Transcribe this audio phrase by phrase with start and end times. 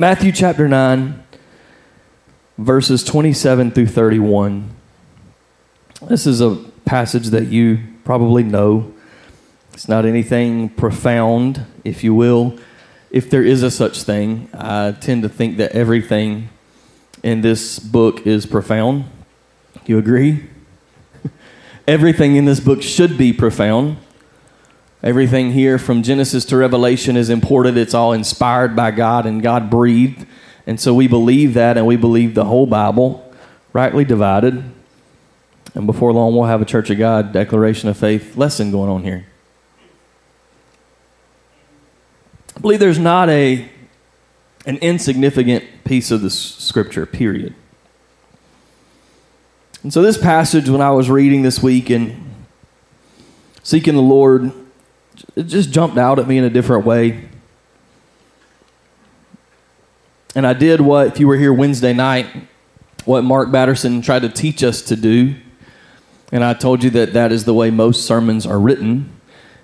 [0.00, 1.24] Matthew chapter 9,
[2.56, 4.70] verses 27 through 31.
[6.02, 8.94] This is a passage that you probably know.
[9.72, 12.56] It's not anything profound, if you will.
[13.10, 16.48] If there is a such thing, I tend to think that everything
[17.24, 19.04] in this book is profound.
[19.84, 20.48] You agree?
[21.88, 23.96] everything in this book should be profound.
[25.02, 27.78] Everything here from Genesis to Revelation is important.
[27.78, 30.26] It's all inspired by God and God breathed.
[30.66, 33.32] And so we believe that and we believe the whole Bible,
[33.72, 34.64] rightly divided.
[35.74, 39.04] And before long, we'll have a Church of God declaration of faith lesson going on
[39.04, 39.26] here.
[42.56, 43.68] I believe there's not a,
[44.66, 47.54] an insignificant piece of the scripture, period.
[49.84, 52.34] And so, this passage, when I was reading this week and
[53.62, 54.52] seeking the Lord,
[55.36, 57.28] it just jumped out at me in a different way.
[60.34, 62.26] And I did what, if you were here Wednesday night,
[63.04, 65.34] what Mark Batterson tried to teach us to do.
[66.30, 69.10] And I told you that that is the way most sermons are written.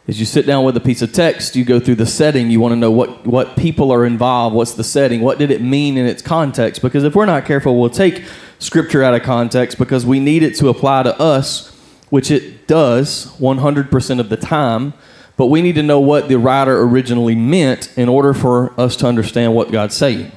[0.07, 2.61] Is you sit down with a piece of text, you go through the setting, you
[2.61, 5.97] want to know what, what people are involved, what's the setting, what did it mean
[5.97, 6.83] in its context?
[6.83, 8.23] Because if we're not careful, we'll take
[8.59, 11.71] scripture out of context because we need it to apply to us,
[12.11, 14.93] which it does 100% of the time.
[15.37, 19.07] But we need to know what the writer originally meant in order for us to
[19.07, 20.31] understand what God's saying.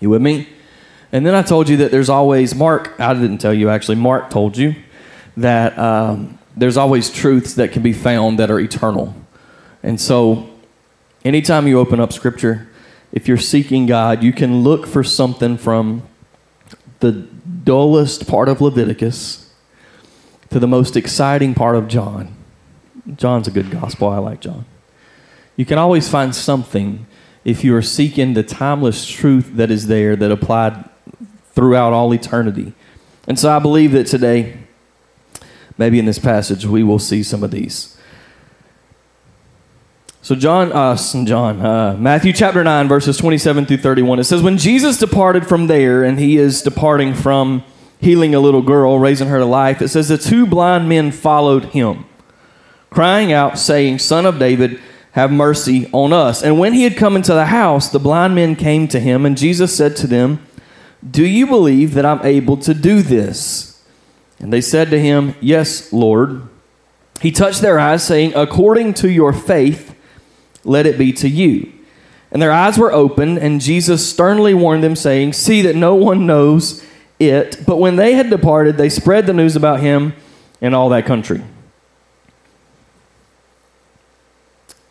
[0.00, 0.48] You with me?
[1.12, 4.30] And then I told you that there's always, Mark, I didn't tell you actually, Mark
[4.30, 4.74] told you
[5.36, 9.14] that um, there's always truths that can be found that are eternal.
[9.82, 10.50] And so,
[11.24, 12.68] anytime you open up Scripture,
[13.12, 16.02] if you're seeking God, you can look for something from
[17.00, 19.52] the dullest part of Leviticus
[20.50, 22.34] to the most exciting part of John.
[23.16, 24.08] John's a good gospel.
[24.08, 24.64] I like John.
[25.56, 27.06] You can always find something
[27.44, 30.84] if you are seeking the timeless truth that is there that applied
[31.52, 32.72] throughout all eternity.
[33.26, 34.58] And so I believe that today,
[35.76, 37.96] maybe in this passage, we will see some of these.
[40.20, 44.18] So John, us, uh, John, uh, Matthew chapter nine, verses twenty-seven through thirty-one.
[44.18, 47.64] It says, "When Jesus departed from there, and he is departing from
[47.98, 51.66] healing a little girl, raising her to life, it says the two blind men followed
[51.66, 52.04] him."
[52.90, 54.80] Crying out, saying, Son of David,
[55.12, 56.42] have mercy on us.
[56.42, 59.36] And when he had come into the house, the blind men came to him, and
[59.36, 60.46] Jesus said to them,
[61.08, 63.82] Do you believe that I'm able to do this?
[64.38, 66.42] And they said to him, Yes, Lord.
[67.20, 69.96] He touched their eyes, saying, According to your faith,
[70.64, 71.72] let it be to you.
[72.30, 76.26] And their eyes were opened, and Jesus sternly warned them, saying, See that no one
[76.26, 76.84] knows
[77.18, 77.64] it.
[77.66, 80.14] But when they had departed, they spread the news about him
[80.60, 81.42] in all that country.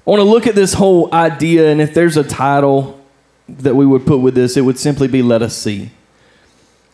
[0.07, 2.97] I want to look at this whole idea, and if there's a title
[3.49, 5.91] that we would put with this, it would simply be Let Us See.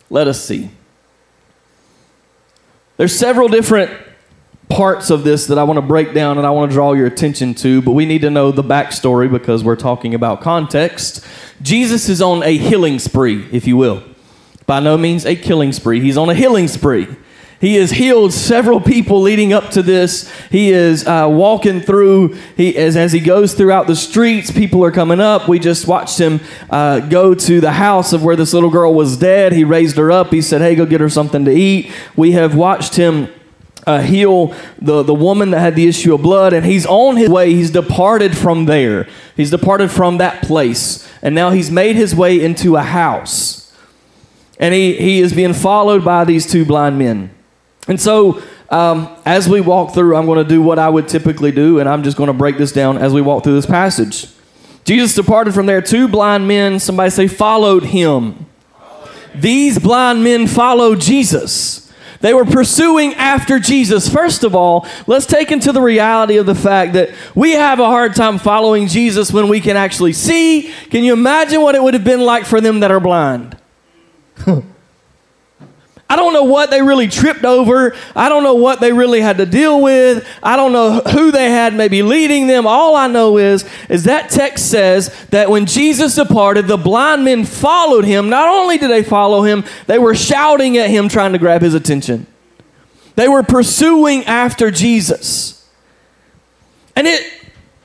[0.09, 0.72] Let Us See.
[2.97, 3.91] There's several different
[4.68, 7.06] parts of this that I want to break down and I want to draw your
[7.06, 11.24] attention to, but we need to know the backstory because we're talking about context.
[11.62, 14.01] Jesus is on a healing spree, if you will.
[14.66, 17.07] By no means a killing spree, he's on a healing spree.
[17.63, 20.29] He has healed several people leading up to this.
[20.51, 24.91] He is uh, walking through, he, as, as he goes throughout the streets, people are
[24.91, 25.47] coming up.
[25.47, 29.16] We just watched him uh, go to the house of where this little girl was
[29.16, 29.53] dead.
[29.53, 30.31] He raised her up.
[30.31, 31.90] He said, Hey, go get her something to eat.
[32.18, 33.29] We have watched him.
[33.85, 37.30] Uh, heal the, the woman that had the issue of blood, and he's on his
[37.30, 37.54] way.
[37.54, 39.09] He's departed from there.
[39.36, 43.74] He's departed from that place, and now he's made his way into a house.
[44.57, 47.32] And he, he is being followed by these two blind men.
[47.88, 51.51] And so, um, as we walk through, I'm going to do what I would typically
[51.51, 54.27] do, and I'm just going to break this down as we walk through this passage.
[54.85, 55.81] Jesus departed from there.
[55.81, 58.45] Two blind men, somebody say, followed him.
[59.35, 61.91] These blind men followed Jesus.
[62.19, 64.07] They were pursuing after Jesus.
[64.07, 67.85] First of all, let's take into the reality of the fact that we have a
[67.85, 70.71] hard time following Jesus when we can actually see.
[70.89, 73.57] Can you imagine what it would have been like for them that are blind?
[76.09, 77.95] I don't know what they really tripped over.
[78.15, 80.27] I don't know what they really had to deal with.
[80.44, 82.67] I don't know who they had maybe leading them.
[82.67, 87.45] All I know is is that text says that when Jesus departed, the blind men
[87.45, 88.29] followed him.
[88.29, 91.73] Not only did they follow him, they were shouting at him trying to grab his
[91.73, 92.27] attention.
[93.15, 95.67] They were pursuing after Jesus.
[96.95, 97.23] And it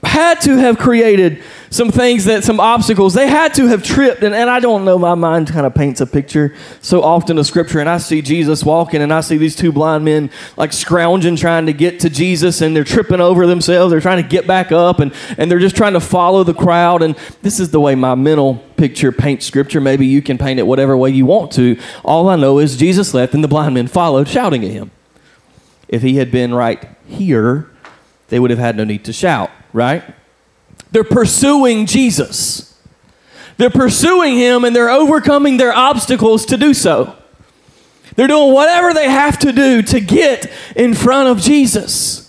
[0.03, 3.15] had to have created some things that some obstacles.
[3.15, 6.01] They had to have tripped and, and i don't know my mind kind of paints
[6.01, 9.57] a picture so often of scripture and i see jesus walking and i see these
[9.57, 13.91] two blind men like scrounging trying to get to jesus and they're tripping over themselves
[13.91, 17.03] they're trying to get back up and, and they're just trying to follow the crowd
[17.03, 19.81] and this is the way my mental picture paints scripture.
[19.81, 21.79] Maybe you can paint it whatever way you want to.
[22.05, 24.91] All i know is jesus left and the blind men followed shouting at him.
[25.89, 27.69] If he had been right here
[28.29, 30.05] they would have had no need to shout right
[30.91, 32.79] they're pursuing Jesus.
[33.57, 37.17] They're pursuing him and they're overcoming their obstacles to do so.
[38.15, 42.28] They're doing whatever they have to do to get in front of Jesus.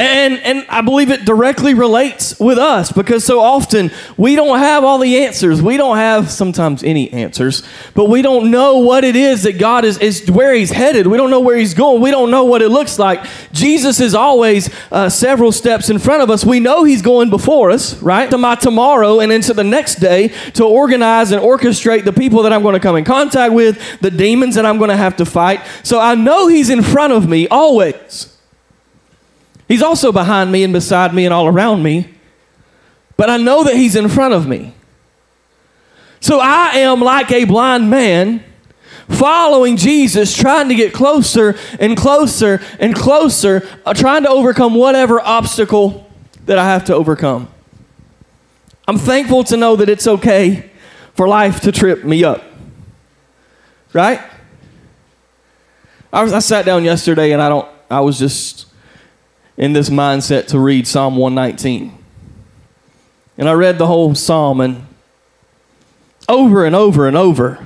[0.00, 4.82] And, and I believe it directly relates with us because so often we don't have
[4.82, 5.60] all the answers.
[5.60, 7.62] We don't have sometimes any answers,
[7.92, 11.06] but we don't know what it is that God is, is where He's headed.
[11.06, 12.00] We don't know where He's going.
[12.00, 13.26] We don't know what it looks like.
[13.52, 16.46] Jesus is always uh, several steps in front of us.
[16.46, 18.30] We know He's going before us, right?
[18.30, 22.54] To my tomorrow and into the next day to organize and orchestrate the people that
[22.54, 25.26] I'm going to come in contact with, the demons that I'm going to have to
[25.26, 25.60] fight.
[25.82, 28.29] So I know He's in front of me always.
[29.70, 32.12] He's also behind me and beside me and all around me,
[33.16, 34.74] but I know that He's in front of me.
[36.18, 38.42] So I am like a blind man
[39.08, 45.20] following Jesus, trying to get closer and closer and closer, uh, trying to overcome whatever
[45.20, 46.10] obstacle
[46.46, 47.48] that I have to overcome.
[48.88, 50.68] I'm thankful to know that it's okay
[51.14, 52.42] for life to trip me up.
[53.92, 54.20] Right?
[56.12, 58.66] I, was, I sat down yesterday and I don't, I was just
[59.60, 61.92] in this mindset to read Psalm 119.
[63.36, 64.86] And I read the whole psalm, and
[66.30, 67.64] over and over and over,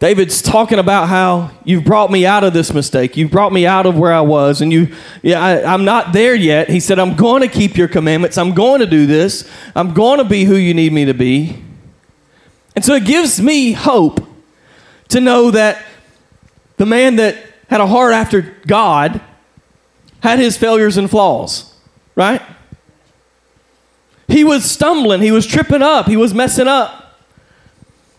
[0.00, 3.16] David's talking about how you've brought me out of this mistake.
[3.16, 6.34] You've brought me out of where I was, and you, yeah, I, am not there
[6.34, 6.68] yet.
[6.68, 8.36] He said, I'm going to keep your commandments.
[8.36, 9.48] I'm going to do this.
[9.76, 11.62] I'm going to be who you need me to be.
[12.74, 14.26] And so it gives me hope
[15.10, 15.84] to know that
[16.78, 17.36] the man that
[17.68, 19.20] had a heart after God
[20.20, 21.74] had his failures and flaws,
[22.14, 22.42] right?
[24.28, 27.16] He was stumbling, he was tripping up, he was messing up.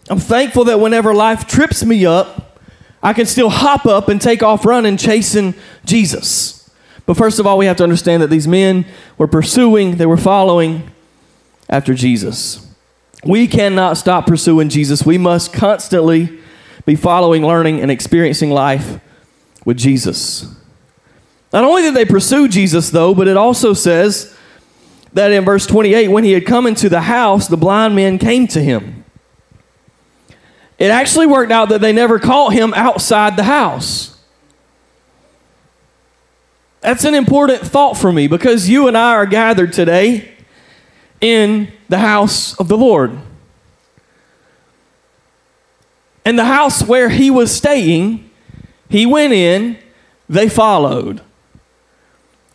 [0.09, 2.57] I'm thankful that whenever life trips me up,
[3.01, 5.53] I can still hop up and take off running, chasing
[5.85, 6.69] Jesus.
[7.05, 8.85] But first of all, we have to understand that these men
[9.17, 10.91] were pursuing, they were following
[11.69, 12.65] after Jesus.
[13.23, 15.05] We cannot stop pursuing Jesus.
[15.05, 16.39] We must constantly
[16.85, 18.99] be following, learning, and experiencing life
[19.65, 20.55] with Jesus.
[21.51, 24.35] Not only did they pursue Jesus, though, but it also says
[25.13, 28.47] that in verse 28, when he had come into the house, the blind men came
[28.47, 29.03] to him.
[30.77, 34.17] It actually worked out that they never caught him outside the house.
[36.81, 40.31] That's an important thought for me because you and I are gathered today
[41.19, 43.17] in the house of the Lord.
[46.23, 48.29] And the house where he was staying,
[48.87, 49.77] he went in,
[50.29, 51.21] they followed.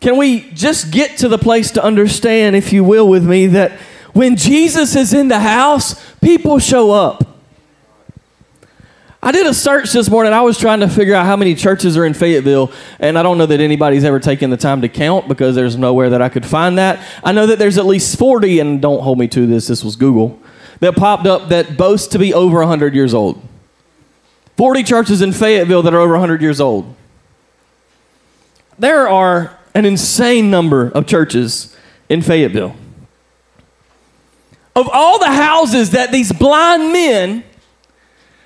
[0.05, 3.71] Can we just get to the place to understand, if you will, with me, that
[4.13, 7.39] when Jesus is in the house, people show up.
[9.23, 10.31] I did a search this morning.
[10.31, 13.39] I was trying to figure out how many churches are in Fayetteville, and I don't
[13.39, 16.45] know that anybody's ever taken the time to count because there's nowhere that I could
[16.45, 17.03] find that.
[17.23, 19.95] I know that there's at least 40, and don't hold me to this, this was
[19.95, 20.39] Google,
[20.81, 23.41] that popped up that boast to be over 100 years old.
[24.55, 26.95] 40 churches in Fayetteville that are over 100 years old.
[28.77, 31.75] There are an insane number of churches
[32.09, 32.75] in Fayetteville.
[34.75, 37.43] Of all the houses that these blind men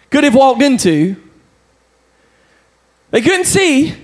[0.10, 1.16] could have walked into,
[3.12, 3.96] they couldn't see.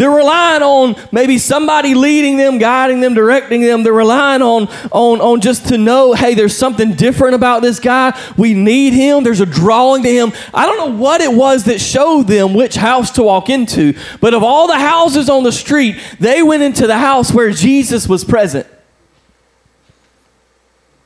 [0.00, 3.82] They're relying on maybe somebody leading them, guiding them, directing them.
[3.82, 8.18] They're relying on, on, on just to know, hey, there's something different about this guy.
[8.38, 9.24] We need him.
[9.24, 10.32] There's a drawing to him.
[10.54, 13.92] I don't know what it was that showed them which house to walk into,
[14.22, 18.08] but of all the houses on the street, they went into the house where Jesus
[18.08, 18.66] was present.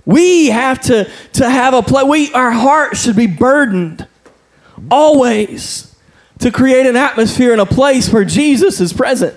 [0.07, 2.07] We have to, to have a place.
[2.07, 4.07] We, our heart should be burdened
[4.89, 5.94] always
[6.45, 9.35] to create an atmosphere and a place where Jesus is present.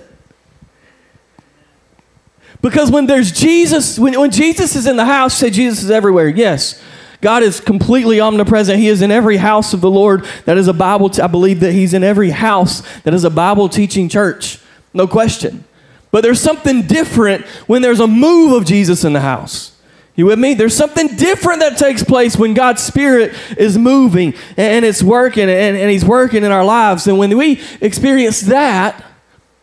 [2.60, 6.28] Because when there's Jesus, when, when Jesus is in the house, say Jesus is everywhere.
[6.28, 6.78] Yes.
[7.22, 8.78] God is completely omnipresent.
[8.78, 11.08] He is in every house of the Lord that is a Bible.
[11.08, 14.60] T- I believe that He's in every house that is a Bible teaching church.
[14.92, 15.64] No question.
[16.10, 19.77] But there's something different when there's a move of Jesus in the house.
[20.18, 20.54] You with me?
[20.54, 25.76] There's something different that takes place when God's Spirit is moving and it's working and,
[25.76, 27.06] and He's working in our lives.
[27.06, 29.04] And when we experience that,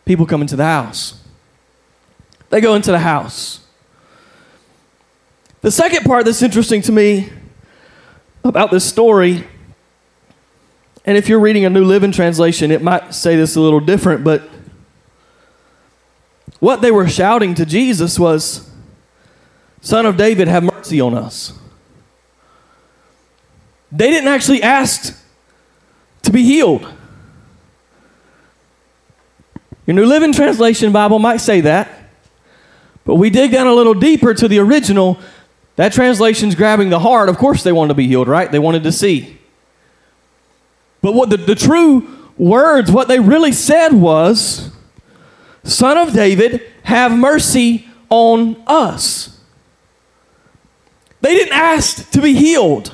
[0.06, 1.22] people come into the house.
[2.48, 3.66] They go into the house.
[5.60, 7.28] The second part that's interesting to me
[8.42, 9.46] about this story,
[11.04, 14.24] and if you're reading a New Living Translation, it might say this a little different,
[14.24, 14.48] but
[16.60, 18.65] what they were shouting to Jesus was,
[19.86, 21.52] Son of David, have mercy on us.
[23.92, 25.16] They didn't actually ask
[26.22, 26.92] to be healed.
[29.86, 31.88] Your New Living Translation Bible might say that,
[33.04, 35.20] but we dig down a little deeper to the original.
[35.76, 37.28] That translation's grabbing the heart.
[37.28, 38.50] Of course, they wanted to be healed, right?
[38.50, 39.38] They wanted to see.
[41.00, 44.68] But what the, the true words, what they really said was,
[45.62, 49.35] Son of David, have mercy on us.
[51.26, 52.92] They didn't ask to be healed.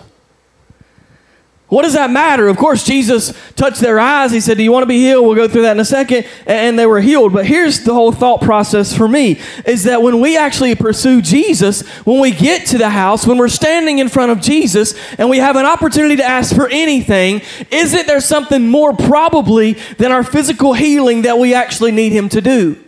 [1.68, 2.48] What does that matter?
[2.48, 4.32] Of course, Jesus touched their eyes.
[4.32, 5.26] He said, Do you want to be healed?
[5.26, 6.26] We'll go through that in a second.
[6.46, 7.34] And they were healed.
[7.34, 11.86] But here's the whole thought process for me is that when we actually pursue Jesus,
[12.06, 15.36] when we get to the house, when we're standing in front of Jesus and we
[15.36, 20.72] have an opportunity to ask for anything, isn't there something more probably than our physical
[20.72, 22.81] healing that we actually need Him to do?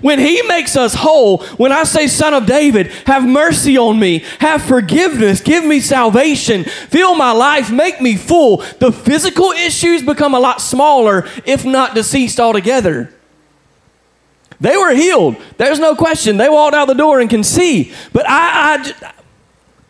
[0.00, 4.24] When he makes us whole, when I say, Son of David, have mercy on me,
[4.38, 10.34] have forgiveness, give me salvation, fill my life, make me full, the physical issues become
[10.34, 13.12] a lot smaller, if not deceased altogether.
[14.60, 15.36] They were healed.
[15.56, 16.36] There's no question.
[16.36, 17.92] They walked out the door and can see.
[18.12, 19.12] But I, I,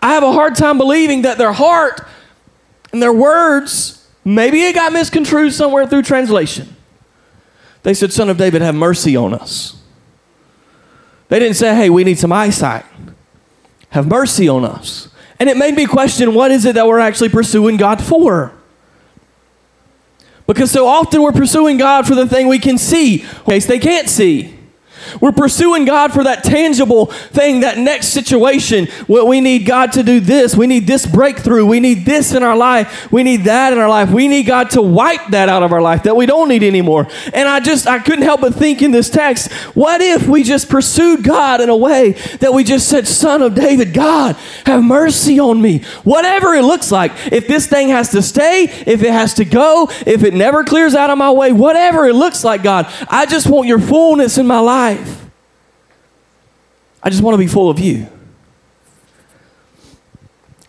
[0.00, 2.00] I have a hard time believing that their heart
[2.90, 6.74] and their words, maybe it got misconstrued somewhere through translation.
[7.82, 9.81] They said, Son of David, have mercy on us.
[11.32, 12.84] They didn't say, hey, we need some eyesight.
[13.88, 15.08] Have mercy on us.
[15.40, 18.52] And it made me question what is it that we're actually pursuing God for?
[20.46, 23.78] Because so often we're pursuing God for the thing we can see, in case they
[23.78, 24.58] can't see.
[25.20, 28.88] We're pursuing God for that tangible thing, that next situation.
[29.08, 30.56] We need God to do this.
[30.56, 31.66] We need this breakthrough.
[31.66, 33.10] We need this in our life.
[33.12, 34.10] We need that in our life.
[34.10, 37.08] We need God to wipe that out of our life that we don't need anymore.
[37.32, 40.68] And I just, I couldn't help but think in this text, what if we just
[40.68, 45.38] pursued God in a way that we just said, Son of David, God, have mercy
[45.38, 45.80] on me.
[46.04, 47.12] Whatever it looks like.
[47.32, 50.94] If this thing has to stay, if it has to go, if it never clears
[50.94, 54.46] out of my way, whatever it looks like, God, I just want your fullness in
[54.46, 55.01] my life.
[57.02, 58.06] I just want to be full of you.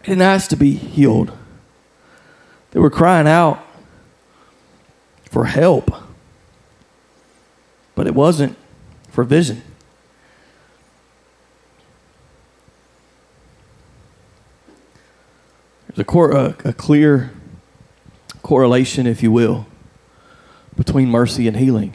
[0.01, 1.31] They didn't ask to be healed.
[2.71, 3.63] They were crying out
[5.29, 5.91] for help,
[7.95, 8.57] but it wasn't
[9.09, 9.61] for vision.
[15.87, 17.31] There's a, cor- a, a clear
[18.41, 19.67] correlation, if you will,
[20.75, 21.93] between mercy and healing.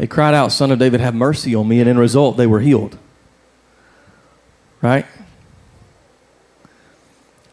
[0.00, 1.78] They cried out, Son of David, have mercy on me.
[1.78, 2.96] And in result, they were healed.
[4.80, 5.04] Right?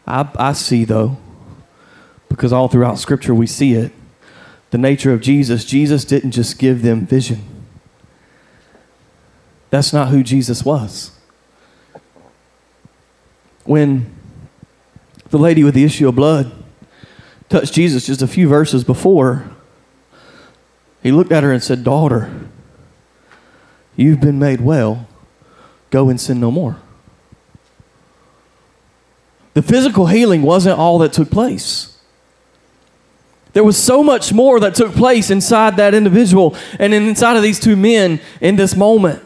[0.06, 1.18] I, I see, though,
[2.30, 3.92] because all throughout Scripture we see it,
[4.70, 5.66] the nature of Jesus.
[5.66, 7.44] Jesus didn't just give them vision,
[9.68, 11.10] that's not who Jesus was.
[13.64, 14.16] When
[15.28, 16.50] the lady with the issue of blood
[17.50, 19.50] touched Jesus just a few verses before,
[21.02, 22.30] he looked at her and said, Daughter,
[23.96, 25.06] you've been made well.
[25.90, 26.76] Go and sin no more.
[29.54, 31.98] The physical healing wasn't all that took place.
[33.54, 37.58] There was so much more that took place inside that individual and inside of these
[37.58, 39.24] two men in this moment.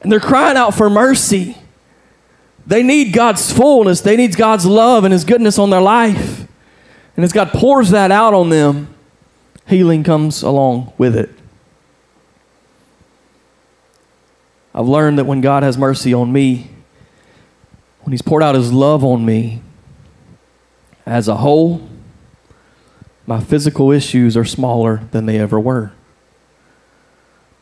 [0.00, 1.58] And they're crying out for mercy.
[2.66, 6.46] They need God's fullness, they need God's love and His goodness on their life.
[7.16, 8.94] And as God pours that out on them,
[9.66, 11.30] healing comes along with it.
[14.74, 16.70] I've learned that when God has mercy on me,
[18.02, 19.62] when He's poured out His love on me,
[21.06, 21.88] as a whole,
[23.26, 25.92] my physical issues are smaller than they ever were.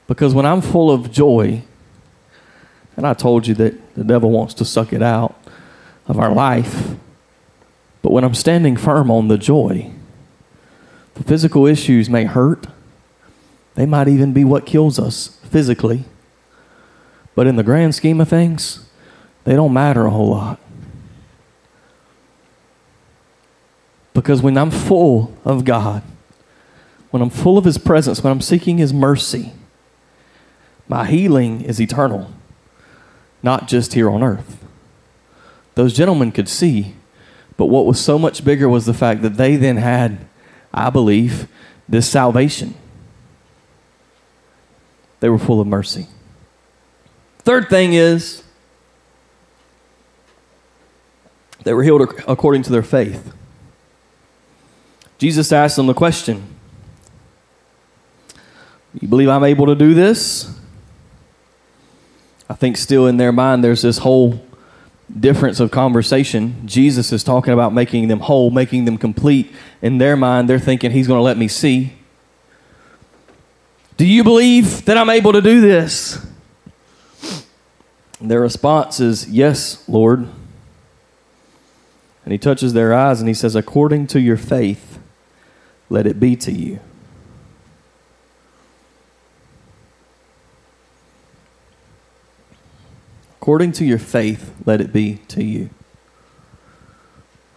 [0.09, 1.63] Because when I'm full of joy,
[2.97, 5.35] and I told you that the devil wants to suck it out
[6.07, 6.97] of our life,
[8.05, 9.91] but when I'm standing firm on the joy,
[11.15, 12.67] the physical issues may hurt.
[13.77, 16.05] They might even be what kills us physically.
[17.35, 18.87] But in the grand scheme of things,
[19.45, 20.61] they don't matter a whole lot.
[24.13, 26.03] Because when I'm full of God,
[27.11, 29.55] when I'm full of His presence, when I'm seeking His mercy,
[30.89, 32.31] my healing is eternal,
[33.43, 34.63] not just here on earth.
[35.75, 36.97] Those gentlemen could see,
[37.57, 40.27] but what was so much bigger was the fact that they then had,
[40.73, 41.49] I believe,
[41.89, 42.75] this salvation.
[45.21, 46.09] They were full of mercy.
[47.39, 48.43] Third thing is,
[51.63, 53.33] they were healed according to their faith.
[55.19, 56.43] Jesus asked them the question
[59.01, 60.59] You believe I'm able to do this?
[62.49, 64.45] I think still in their mind there's this whole
[65.19, 66.67] difference of conversation.
[66.67, 69.53] Jesus is talking about making them whole, making them complete.
[69.81, 71.95] In their mind, they're thinking he's going to let me see.
[73.97, 76.25] Do you believe that I'm able to do this?
[78.21, 80.29] Their response is, Yes, Lord.
[82.25, 84.99] And he touches their eyes and he says, According to your faith,
[85.91, 86.81] let it be to you.
[93.45, 95.69] According to your faith, let it be to you.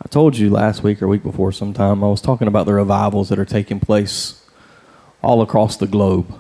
[0.01, 3.29] I told you last week or week before sometime, I was talking about the revivals
[3.29, 4.45] that are taking place
[5.23, 6.37] all across the globe.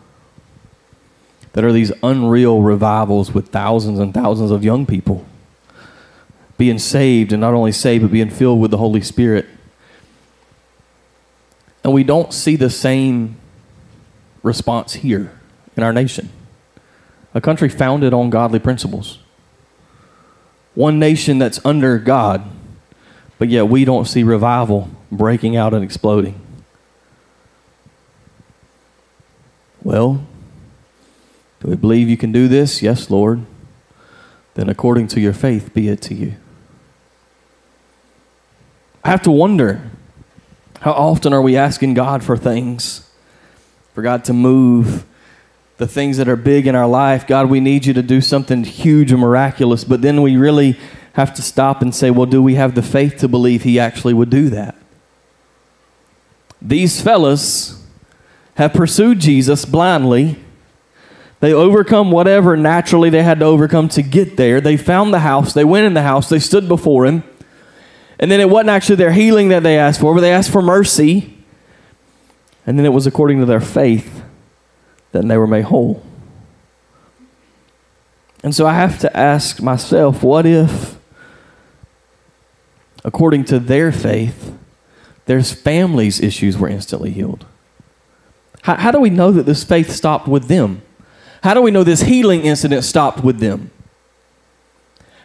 [1.53, 5.25] That are these unreal revivals with thousands and thousands of young people
[6.57, 9.45] being saved, and not only saved, but being filled with the Holy Spirit.
[11.85, 13.37] And we don't see the same
[14.43, 15.39] response here
[15.77, 16.31] in our nation.
[17.33, 19.19] A country founded on godly principles
[20.77, 22.47] one nation that's under God,
[23.39, 26.39] but yet we don't see revival breaking out and exploding.
[29.83, 30.23] Well,
[31.59, 32.83] do we believe you can do this?
[32.83, 33.43] Yes, Lord.
[34.53, 36.35] Then according to your faith, be it to you.
[39.03, 39.81] I have to wonder
[40.81, 43.09] how often are we asking God for things,
[43.95, 45.05] for God to move
[45.77, 47.27] the things that are big in our life.
[47.27, 49.83] God, we need you to do something huge and miraculous.
[49.83, 50.77] But then we really
[51.13, 54.13] have to stop and say, well, do we have the faith to believe He actually
[54.13, 54.75] would do that?
[56.61, 57.85] These fellas
[58.55, 60.43] have pursued Jesus blindly.
[61.39, 64.59] They overcome whatever naturally they had to overcome to get there.
[64.59, 65.53] They found the house.
[65.53, 66.29] They went in the house.
[66.29, 67.23] They stood before him.
[68.19, 70.63] And then it wasn't actually their healing that they asked for, but they asked for
[70.63, 71.37] mercy.
[72.65, 74.23] And then it was according to their faith
[75.11, 76.03] then they were made whole.
[78.43, 80.97] And so I have to ask myself what if,
[83.03, 84.53] according to their faith,
[85.25, 87.45] their families' issues were instantly healed?
[88.61, 90.81] How, how do we know that this faith stopped with them?
[91.43, 93.71] How do we know this healing incident stopped with them?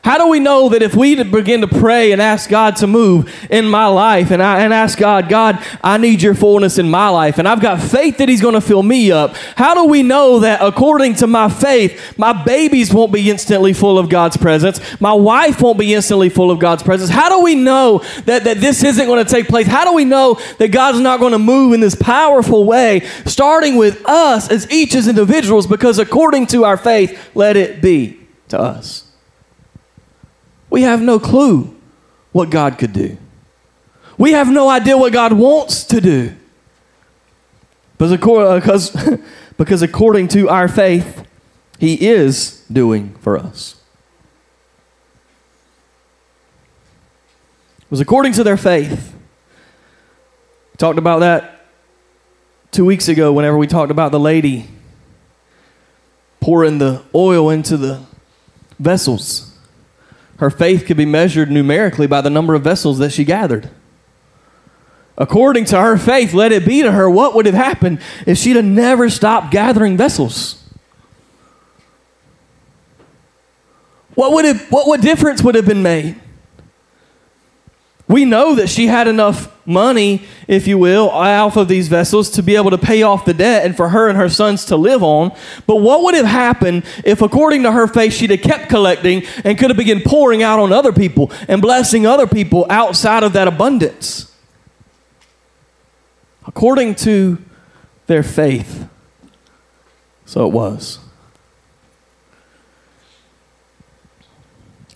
[0.04, 3.32] How do we know that if we begin to pray and ask God to move
[3.48, 7.08] in my life and, I, and ask God, God, I need your fullness in my
[7.08, 10.02] life, and I've got faith that He's going to fill me up, how do we
[10.02, 14.80] know that according to my faith, my babies won't be instantly full of God's presence?
[15.00, 17.08] My wife won't be instantly full of God's presence?
[17.08, 19.68] How do we know that, that this isn't going to take place?
[19.68, 23.76] How do we know that God's not going to move in this powerful way, starting
[23.76, 25.68] with us as each as individuals?
[25.68, 29.11] Because according to our faith, let it be to us.
[30.72, 31.78] We have no clue
[32.32, 33.18] what God could do.
[34.16, 36.34] We have no idea what God wants to do.
[37.98, 39.18] Because, uh,
[39.58, 41.26] because according to our faith,
[41.78, 43.76] He is doing for us.
[47.82, 49.12] It was according to their faith.
[50.72, 51.66] We talked about that
[52.70, 54.68] two weeks ago whenever we talked about the lady
[56.40, 58.00] pouring the oil into the
[58.78, 59.51] vessels.
[60.42, 63.70] Her faith could be measured numerically by the number of vessels that she gathered.
[65.16, 68.56] According to her faith, let it be to her, what would have happened if she'd
[68.56, 70.60] have never stopped gathering vessels?
[74.16, 76.20] What would have, what, what difference would have been made?
[78.12, 82.42] We know that she had enough money, if you will, off of these vessels to
[82.42, 85.02] be able to pay off the debt and for her and her sons to live
[85.02, 85.34] on.
[85.66, 89.56] But what would have happened if, according to her faith, she'd have kept collecting and
[89.56, 93.48] could have begun pouring out on other people and blessing other people outside of that
[93.48, 94.36] abundance?
[96.46, 97.38] According to
[98.08, 98.90] their faith,
[100.26, 100.98] so it was.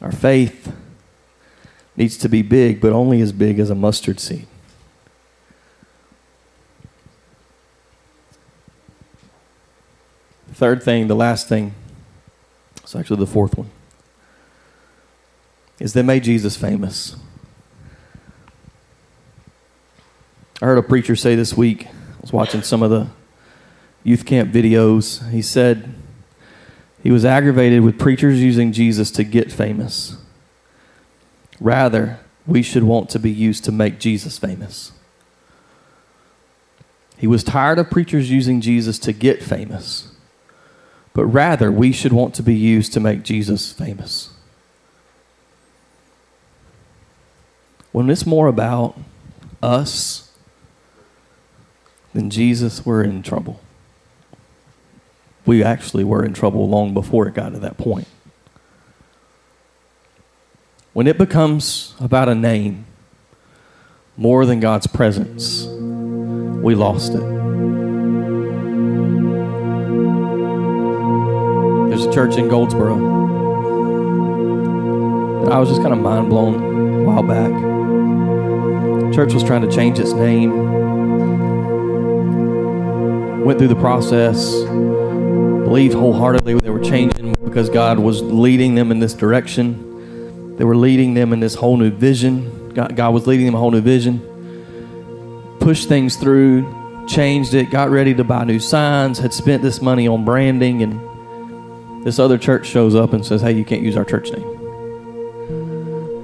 [0.03, 0.71] Our faith
[1.97, 4.47] needs to be big, but only as big as a mustard seed.
[10.53, 11.75] Third thing, the last thing,
[12.83, 13.69] It's actually the fourth one.
[15.79, 17.17] Is they made Jesus famous.
[20.63, 23.09] I heard a preacher say this week, I was watching some of the
[24.03, 25.29] youth camp videos.
[25.31, 25.93] He said
[27.03, 30.17] he was aggravated with preachers using Jesus to get famous.
[31.61, 34.93] Rather, we should want to be used to make Jesus famous.
[37.17, 40.13] He was tired of preachers using Jesus to get famous,
[41.15, 44.31] but rather we should want to be used to make Jesus famous.
[47.93, 48.99] When it's more about
[49.63, 50.31] us
[52.13, 53.61] than Jesus, we're in trouble.
[55.47, 58.09] We actually were in trouble long before it got to that point.
[60.97, 62.87] When it becomes about a name
[64.17, 67.21] more than God's presence, we lost it.
[71.91, 72.95] There's a church in Goldsboro.
[75.45, 77.53] And I was just kind of mind blown a while back.
[79.15, 80.51] Church was trying to change its name.
[83.45, 84.51] Went through the process.
[84.63, 89.96] Believed wholeheartedly they were changing because God was leading them in this direction.
[90.57, 92.71] They were leading them in this whole new vision.
[92.71, 94.33] God, God was leading them a whole new vision
[95.67, 96.65] pushed things through,
[97.09, 102.07] changed it, got ready to buy new signs, had spent this money on branding, and
[102.07, 104.53] this other church shows up and says, Hey, you can't use our church name.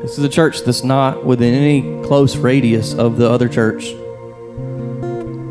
[0.00, 3.92] This is a church that's not within any close radius of the other church.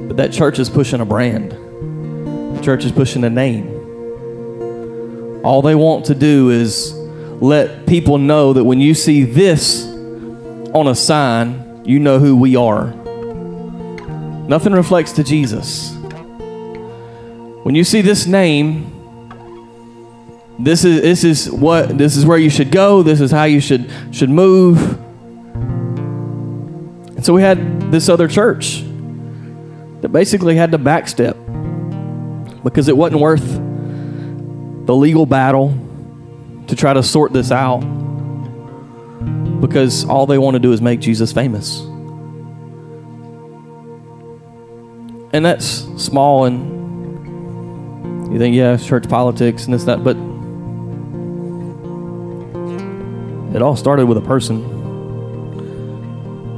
[0.07, 3.67] But that church is pushing a brand, the church is pushing a name.
[5.43, 6.93] All they want to do is
[7.41, 9.85] let people know that when you see this
[10.73, 12.93] on a sign, you know who we are.
[14.47, 15.95] Nothing reflects to Jesus.
[17.63, 18.87] When you see this name,
[20.59, 23.01] this is this is what this is where you should go.
[23.01, 24.99] This is how you should should move.
[27.15, 28.83] And so we had this other church
[30.01, 31.35] that basically had to backstep
[32.63, 33.45] because it wasn't worth
[34.85, 35.75] the legal battle
[36.71, 37.81] to try to sort this out.
[39.61, 41.85] Because all they want to do is make Jesus famous.
[45.33, 46.69] and that's small and
[48.31, 50.17] you think yeah church politics and this that but
[53.55, 54.61] it all started with a person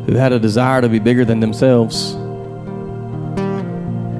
[0.05, 2.13] who had a desire to be bigger than themselves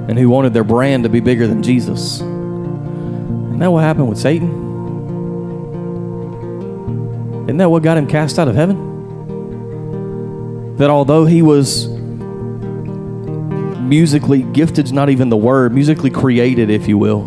[0.08, 2.20] and who wanted their brand to be bigger than jesus.
[2.20, 4.63] Isn't that what happened with satan
[7.44, 8.92] isn't that what got him cast out of heaven
[10.76, 11.86] that although he was
[13.84, 17.22] musically gifted is not even the word, musically created, if you will.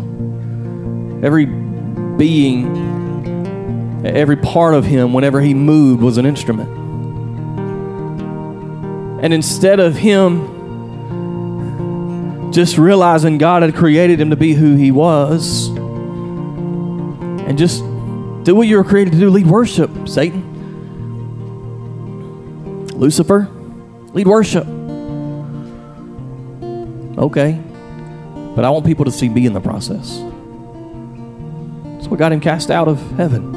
[1.24, 6.68] Every being, every part of him, whenever he moved, was an instrument.
[9.24, 10.56] And instead of him
[12.52, 15.68] just realizing God had created him to be who he was,
[17.46, 17.82] and just
[18.48, 20.42] do what you were created to do lead worship, Satan.
[22.94, 23.46] Lucifer,
[24.14, 24.66] lead worship.
[27.18, 27.60] Okay.
[28.56, 30.16] But I want people to see me in the process.
[31.92, 33.52] That's what got him cast out of heaven.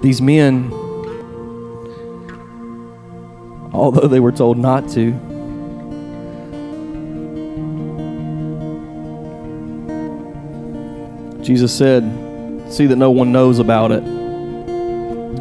[0.00, 0.72] These men,
[3.74, 5.12] although they were told not to,
[11.44, 12.02] Jesus said,
[12.72, 14.00] See that no one knows about it.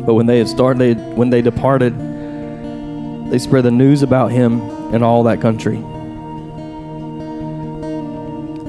[0.05, 1.97] But when they had started, when they departed,
[3.31, 4.61] they spread the news about him
[4.93, 5.77] in all that country.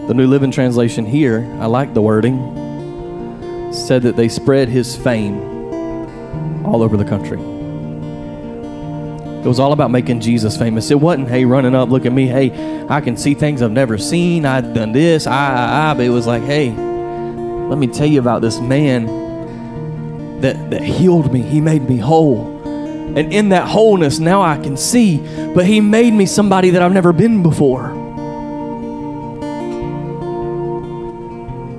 [0.06, 5.42] The New Living Translation here, I like the wording, said that they spread his fame
[6.64, 7.40] all over the country.
[9.40, 10.92] It was all about making Jesus famous.
[10.92, 13.98] It wasn't, hey, running up, look at me, hey, I can see things I've never
[13.98, 15.94] seen, I've done this, I, I, I.
[15.94, 16.93] But it was like, hey,
[17.68, 19.06] let me tell you about this man
[20.40, 21.42] that, that healed me.
[21.42, 22.52] He made me whole.
[23.16, 25.18] And in that wholeness, now I can see.
[25.54, 27.88] But He made me somebody that I've never been before.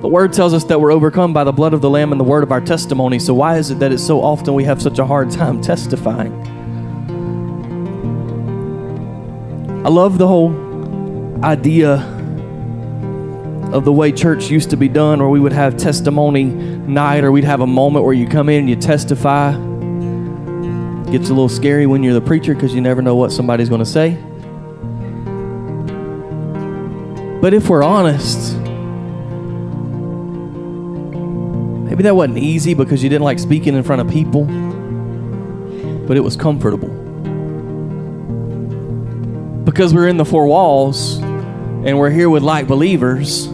[0.00, 2.24] The Word tells us that we're overcome by the blood of the Lamb and the
[2.24, 3.18] word of our testimony.
[3.18, 6.32] So, why is it that it's so often we have such a hard time testifying?
[9.84, 10.52] I love the whole
[11.44, 12.15] idea
[13.72, 17.32] of the way church used to be done, where we would have testimony night, or
[17.32, 19.54] we'd have a moment where you come in and you testify.
[19.54, 23.68] It Gets a little scary when you're the preacher because you never know what somebody's
[23.68, 24.14] going to say.
[27.40, 28.56] But if we're honest,
[31.96, 34.44] Maybe that wasn't easy because you didn't like speaking in front of people,
[36.06, 36.90] but it was comfortable.
[39.64, 43.46] Because we're in the four walls and we're here with like believers.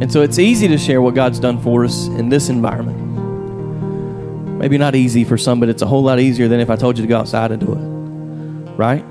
[0.00, 3.06] And so it's easy to share what God's done for us in this environment.
[4.58, 6.98] Maybe not easy for some, but it's a whole lot easier than if I told
[6.98, 7.80] you to go outside and do it.
[8.76, 9.04] Right?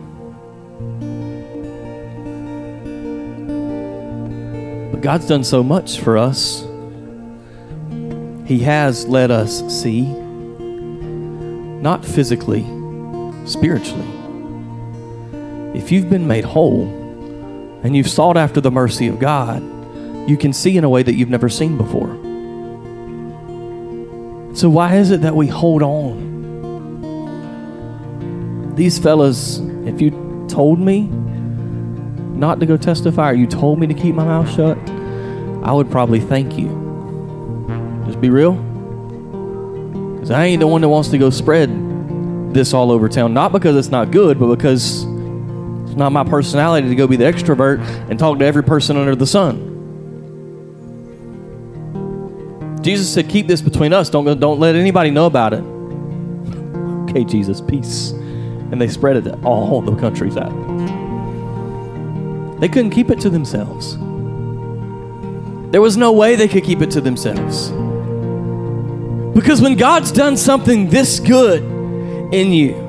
[4.91, 6.65] But God's done so much for us.
[8.45, 12.63] He has let us see, not physically,
[13.45, 14.07] spiritually.
[15.77, 16.87] If you've been made whole
[17.83, 19.61] and you've sought after the mercy of God,
[20.27, 22.09] you can see in a way that you've never seen before.
[24.55, 26.27] So, why is it that we hold on?
[28.75, 31.07] These fellas, if you told me
[32.37, 34.77] not to go testify or you told me to keep my mouth shut,
[35.63, 36.67] I would probably thank you.
[38.05, 38.53] Just be real.
[40.13, 41.69] Because I ain't the one that wants to go spread
[42.53, 43.33] this all over town.
[43.33, 45.03] Not because it's not good, but because
[45.83, 49.15] it's not my personality to go be the extrovert and talk to every person under
[49.15, 49.66] the sun.
[52.87, 54.09] Jesus said, Keep this between us.
[54.09, 55.61] Don't, don't let anybody know about it.
[57.09, 58.11] Okay, Jesus, peace.
[58.71, 60.53] And they spread it to all the countries out.
[62.61, 63.97] They couldn't keep it to themselves.
[65.69, 67.71] There was no way they could keep it to themselves.
[69.37, 71.63] Because when God's done something this good
[72.33, 72.86] in you,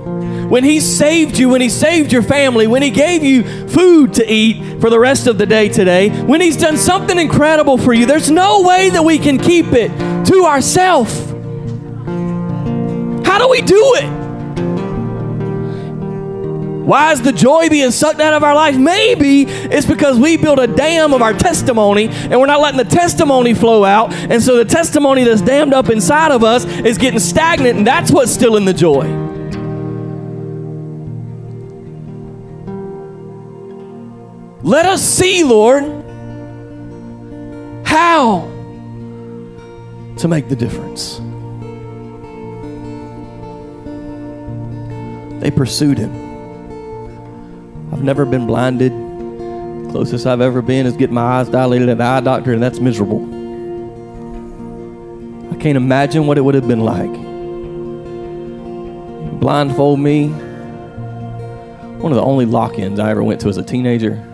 [0.49, 4.33] when He saved you, when He saved your family, when He gave you food to
[4.33, 8.07] eat for the rest of the day today, when He's done something incredible for you,
[8.07, 9.89] there's no way that we can keep it
[10.27, 11.13] to ourselves.
[13.27, 14.19] How do we do it?
[16.89, 18.75] Why is the joy being sucked out of our life?
[18.75, 22.85] Maybe it's because we built a dam of our testimony and we're not letting the
[22.85, 24.11] testimony flow out.
[24.15, 28.11] And so the testimony that's dammed up inside of us is getting stagnant, and that's
[28.11, 29.38] what's still in the joy.
[34.69, 35.83] Let us see, Lord,
[37.87, 38.41] how
[40.19, 41.23] to make the difference.
[45.41, 46.13] They pursued him.
[47.95, 48.93] I've never been blinded.
[49.91, 52.79] Closest I've ever been is getting my eyes dilated at the eye doctor, and that's
[52.79, 53.25] miserable.
[55.51, 57.11] I can't imagine what it would have been like.
[59.41, 60.29] Blindfold me.
[60.29, 64.28] One of the only lock ins I ever went to as a teenager.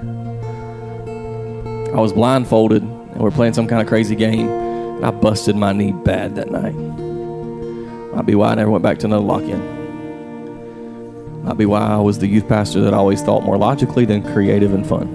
[1.94, 5.72] I was blindfolded, and we're playing some kind of crazy game, and I busted my
[5.72, 6.74] knee bad that night.
[6.74, 11.44] Might be why I never went back to another lock in.
[11.44, 14.74] Might be why I was the youth pastor that always thought more logically than creative
[14.74, 15.14] and fun.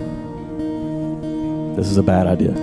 [1.76, 2.54] This is a bad idea.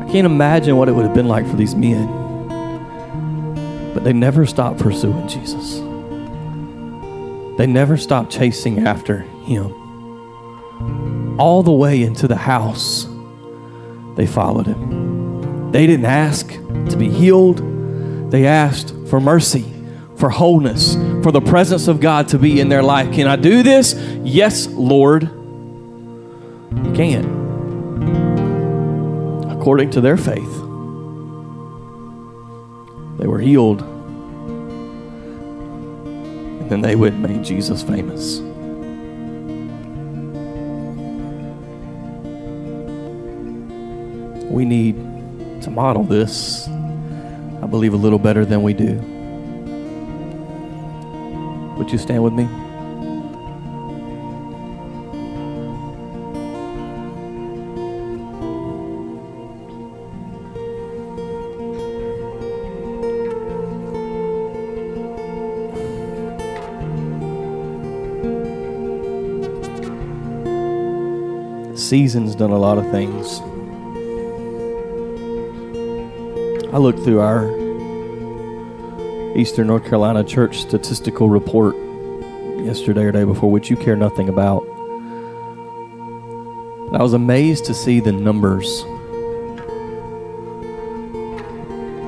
[0.00, 2.06] I can't imagine what it would have been like for these men.
[3.92, 5.80] But they never stopped pursuing Jesus.
[7.58, 9.87] They never stopped chasing after him.
[11.38, 13.06] All the way into the house,
[14.16, 15.70] they followed him.
[15.70, 17.58] They didn't ask to be healed,
[18.30, 19.64] they asked for mercy,
[20.16, 23.12] for wholeness, for the presence of God to be in their life.
[23.12, 23.94] Can I do this?
[24.24, 25.22] Yes, Lord.
[25.22, 27.38] You can.
[29.50, 30.52] According to their faith,
[33.18, 33.82] they were healed.
[36.60, 38.40] And then they went and made Jesus famous.
[44.50, 44.96] We need
[45.62, 46.68] to model this
[47.60, 48.94] I believe a little better than we do.
[51.76, 52.48] Would you stand with me?
[71.76, 73.40] Season's done a lot of things.
[76.70, 77.48] I looked through our
[79.34, 81.74] Eastern North Carolina church statistical report
[82.62, 84.66] yesterday or day before, which you care nothing about.
[86.88, 88.82] And I was amazed to see the numbers.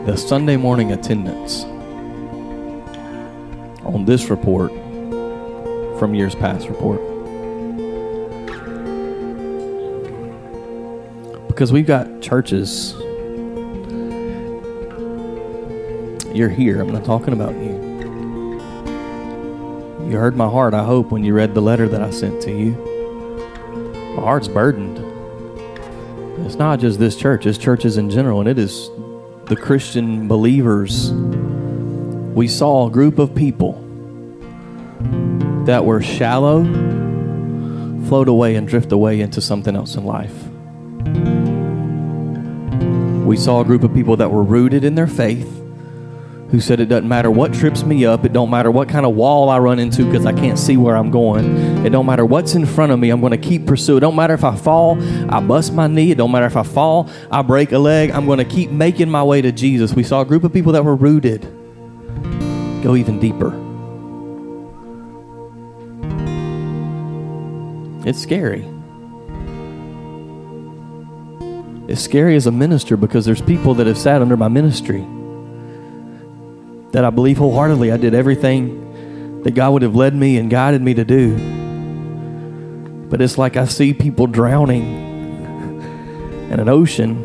[0.05, 1.65] The Sunday morning attendance
[3.85, 4.73] on this report
[5.99, 7.01] from years past report.
[11.49, 13.00] Because we've got churches
[16.33, 16.81] You're here.
[16.81, 17.91] I'm not talking about you.
[20.09, 22.51] You heard my heart, I hope, when you read the letter that I sent to
[22.51, 22.73] you.
[24.17, 24.99] My heart's burdened.
[26.47, 28.91] It's not just this church, it's churches in general, and it is
[29.47, 31.13] the Christian believers.
[31.13, 33.73] We saw a group of people
[35.67, 36.65] that were shallow
[38.07, 40.35] float away and drift away into something else in life.
[43.27, 45.60] We saw a group of people that were rooted in their faith
[46.51, 49.15] who said it doesn't matter what trips me up, it don't matter what kind of
[49.15, 51.85] wall I run into because I can't see where I'm going.
[51.87, 53.99] It don't matter what's in front of me, I'm going to keep pursuing.
[53.99, 55.01] It don't matter if I fall,
[55.33, 56.11] I bust my knee.
[56.11, 58.11] It don't matter if I fall, I break a leg.
[58.11, 59.95] I'm going to keep making my way to Jesus.
[59.95, 61.43] We saw a group of people that were rooted
[62.83, 63.55] go even deeper.
[68.09, 68.67] It's scary.
[71.87, 75.05] It's scary as a minister because there's people that have sat under my ministry
[76.93, 80.83] that I believe wholeheartedly I did everything that God would have led me and guided
[80.83, 81.37] me to do.
[83.09, 84.85] But it's like I see people drowning
[86.51, 87.25] in an ocean,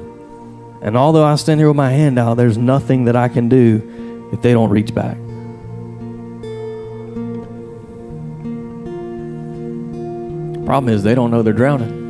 [0.82, 4.30] and although I stand here with my hand out, there's nothing that I can do
[4.32, 5.18] if they don't reach back.
[10.66, 12.04] Problem is, they don't know they're drowning.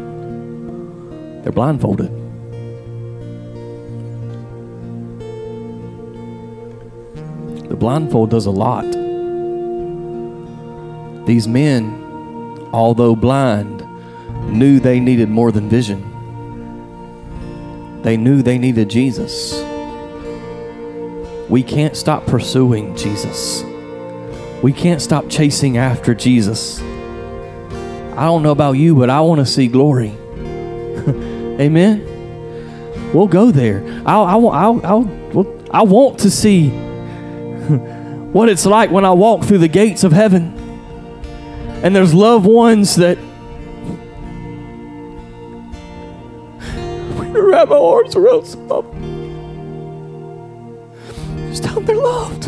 [1.43, 2.24] They're blindfolded.
[7.75, 8.89] The blindfold does a lot.
[11.25, 13.85] These men, although blind,
[14.49, 16.01] knew they needed more than vision.
[18.01, 19.61] They knew they needed Jesus.
[21.49, 23.61] We can't stop pursuing Jesus.
[24.63, 26.79] We can't stop chasing after Jesus.
[26.79, 30.11] I don't know about you, but I want to see glory.
[31.59, 33.11] Amen.
[33.13, 33.83] We'll go there.
[34.05, 36.84] I'll, I'll, I'll, I'll, I want to see
[38.35, 40.51] what it's like when I walk through the gates of heaven
[41.81, 43.17] and there's loved ones that
[47.17, 49.01] we wrap our arms around some of them.
[51.49, 52.47] Just tell them they're loved.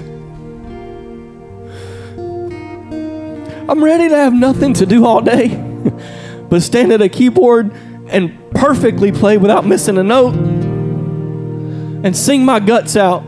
[3.69, 5.56] I'm ready to have nothing to do all day
[6.50, 7.71] but stand at a keyboard
[8.08, 10.36] and perfectly play without missing a note
[12.04, 13.23] and sing my guts out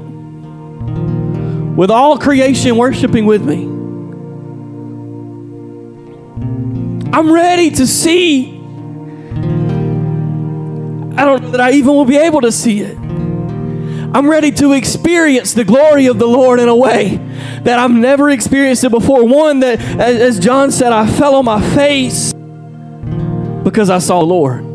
[1.80, 3.64] with all creation worshiping with me.
[7.14, 8.50] I'm ready to see.
[11.16, 12.98] I don't know that I even will be able to see it.
[12.98, 17.16] I'm ready to experience the glory of the Lord in a way
[17.64, 19.26] that I've never experienced it before.
[19.26, 22.34] One that, as John said, I fell on my face
[23.64, 24.69] because I saw the Lord.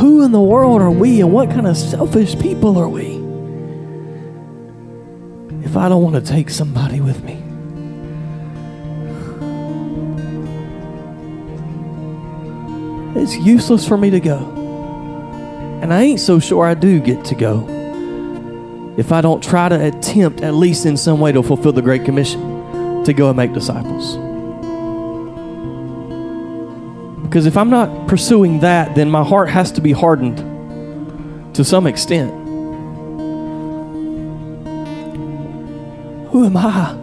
[0.00, 3.20] Who in the world are we and what kind of selfish people are we
[5.62, 7.34] if I don't want to take somebody with me?
[13.20, 14.38] It's useless for me to go.
[15.82, 17.76] And I ain't so sure I do get to go
[18.96, 22.06] if I don't try to attempt, at least in some way, to fulfill the Great
[22.06, 24.29] Commission to go and make disciples.
[27.30, 30.38] Because if I'm not pursuing that, then my heart has to be hardened
[31.54, 32.32] to some extent.
[36.32, 36.96] Who am I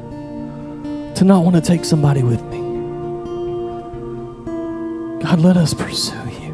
[1.16, 2.58] to not want to take somebody with me?
[5.24, 6.54] God, let us pursue you.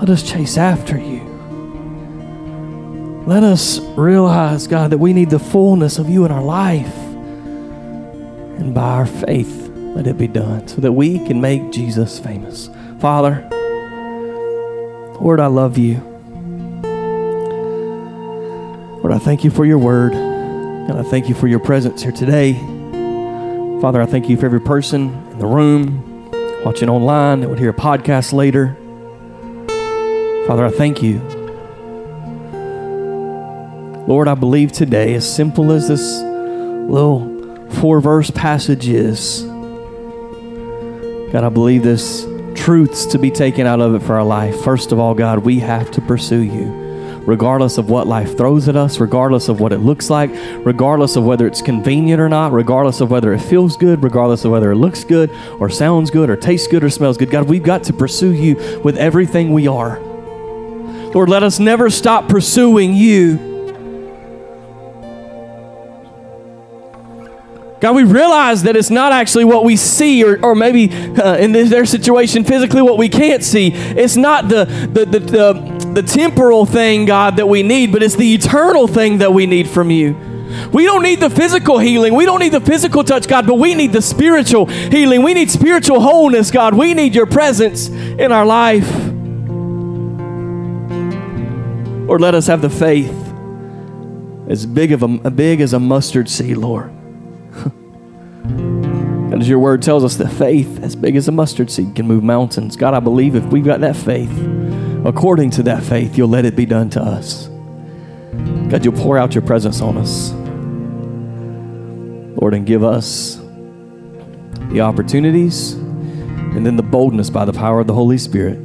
[0.00, 1.22] Let us chase after you.
[3.24, 6.96] Let us realize, God, that we need the fullness of you in our life.
[8.58, 9.67] And by our faith,
[9.98, 12.70] let it be done so that we can make Jesus famous.
[13.00, 13.44] Father,
[15.20, 15.96] Lord, I love you.
[19.02, 20.14] Lord, I thank you for your word.
[20.14, 22.52] And I thank you for your presence here today.
[23.80, 26.30] Father, I thank you for every person in the room,
[26.64, 28.76] watching online, that would hear a podcast later.
[30.46, 31.18] Father, I thank you.
[34.06, 39.47] Lord, I believe today, as simple as this little four verse passage is,
[41.32, 44.62] God, I believe this truths to be taken out of it for our life.
[44.62, 46.86] First of all, God, we have to pursue you.
[47.26, 50.30] Regardless of what life throws at us, regardless of what it looks like,
[50.64, 54.52] regardless of whether it's convenient or not, regardless of whether it feels good, regardless of
[54.52, 57.62] whether it looks good or sounds good or tastes good or smells good, God, we've
[57.62, 60.00] got to pursue you with everything we are.
[60.00, 63.47] Lord, let us never stop pursuing you
[67.80, 71.52] God, we realize that it's not actually what we see, or, or maybe uh, in
[71.52, 73.68] their situation physically, what we can't see.
[73.72, 78.16] It's not the, the, the, the, the temporal thing, God, that we need, but it's
[78.16, 80.16] the eternal thing that we need from you.
[80.72, 82.14] We don't need the physical healing.
[82.14, 85.22] We don't need the physical touch, God, but we need the spiritual healing.
[85.22, 86.74] We need spiritual wholeness, God.
[86.74, 88.88] We need your presence in our life.
[92.08, 93.14] Lord, let us have the faith
[94.48, 96.97] as big of a big as a mustard seed, Lord.
[98.48, 102.06] And as your word tells us that faith as big as a mustard seed can
[102.06, 102.76] move mountains.
[102.76, 104.32] God, I believe if we've got that faith,
[105.04, 107.48] according to that faith, you'll let it be done to us.
[108.68, 110.32] God, you'll pour out your presence on us.
[112.40, 113.36] Lord, and give us
[114.70, 118.58] the opportunities and then the boldness by the power of the Holy Spirit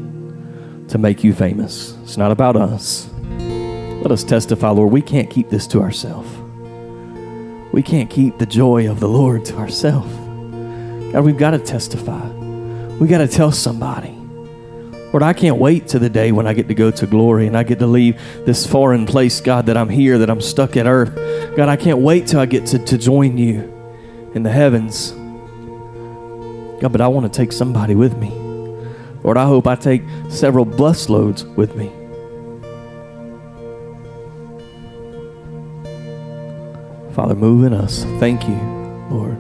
[0.89, 1.95] to make you famous.
[2.03, 3.09] It's not about us.
[3.29, 6.42] Let us testify, Lord, we can't keep this to ourselves.
[7.73, 10.13] We can't keep the joy of the Lord to ourselves.
[11.11, 12.23] God, we've got to testify.
[12.99, 14.11] We got to tell somebody.
[15.11, 17.57] Lord, I can't wait to the day when I get to go to glory and
[17.57, 20.85] I get to leave this foreign place, God, that I'm here, that I'm stuck at
[20.85, 21.15] earth.
[21.57, 23.61] God, I can't wait till I get to, to join you
[24.35, 25.09] in the heavens.
[26.79, 28.29] God, but I want to take somebody with me.
[29.23, 31.91] Lord, I hope I take several bus loads with me.
[37.13, 38.03] Father, move in us.
[38.19, 38.55] Thank you,
[39.09, 39.37] Lord.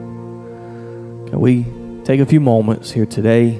[1.29, 1.65] Can we
[2.03, 3.59] take a few moments here today?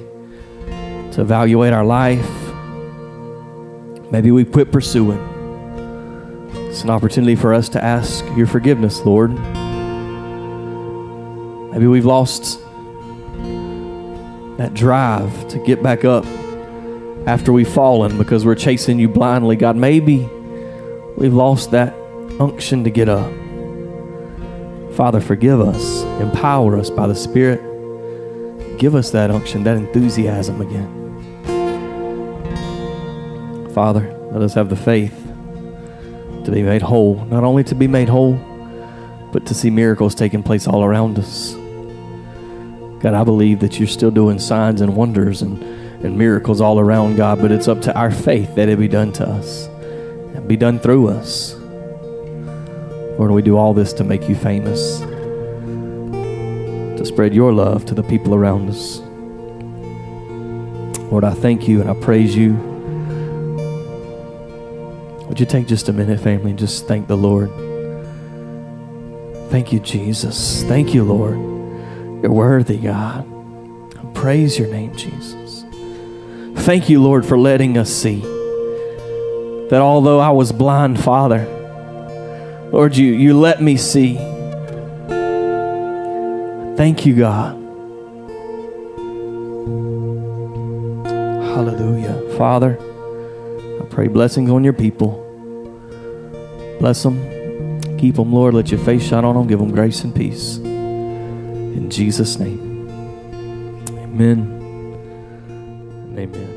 [1.14, 2.28] to evaluate our life.
[4.10, 5.20] Maybe we quit pursuing.
[6.68, 9.30] It's an opportunity for us to ask your forgiveness, Lord.
[11.70, 12.58] Maybe we've lost
[14.58, 16.26] that drive to get back up
[17.26, 19.54] after we've fallen because we're chasing you blindly.
[19.54, 20.28] God, maybe
[21.16, 21.94] we've lost that
[22.40, 23.32] unction to get up.
[24.96, 27.60] Father, forgive us, empower us by the Spirit.
[28.78, 31.02] Give us that unction, that enthusiasm again.
[33.74, 35.12] Father, let us have the faith
[36.44, 38.34] to be made whole, not only to be made whole,
[39.32, 41.54] but to see miracles taking place all around us.
[43.02, 45.60] God, I believe that you're still doing signs and wonders and,
[46.04, 49.12] and miracles all around, God, but it's up to our faith that it be done
[49.14, 51.56] to us and be done through us.
[53.18, 54.98] Lord, we do all this to make you famous,
[56.98, 59.00] to spread your love to the people around us.
[61.10, 62.54] Lord, I thank you and I praise you.
[65.28, 67.50] Would you take just a minute, family, and just thank the Lord?
[69.50, 70.64] Thank you, Jesus.
[70.64, 71.36] Thank you, Lord.
[72.22, 73.24] You're worthy, God.
[73.96, 75.64] I praise your name, Jesus.
[76.64, 78.20] Thank you, Lord, for letting us see
[79.70, 81.46] that although I was blind, Father,
[82.74, 84.16] Lord, you, you let me see.
[86.76, 87.54] Thank you, God.
[91.54, 92.36] Hallelujah.
[92.36, 92.76] Father,
[93.80, 95.12] I pray blessings on your people.
[96.80, 97.16] Bless them.
[97.96, 98.54] Keep them, Lord.
[98.54, 99.46] Let your face shine on them.
[99.46, 100.56] Give them grace and peace.
[100.56, 102.88] In Jesus' name.
[103.88, 104.50] Amen.
[106.18, 106.53] Amen.